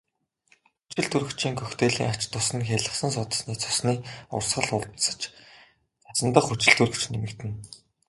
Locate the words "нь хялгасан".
2.57-3.11